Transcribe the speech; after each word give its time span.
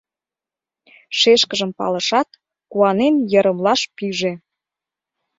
Шешкыжым 1.19 1.71
палышат, 1.77 2.29
куанен 2.71 3.15
йырымлаш 3.31 3.81
пиже: 3.95 4.33